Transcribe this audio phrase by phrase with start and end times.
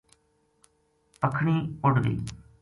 [1.21, 2.17] پکھنی اُڈ گئی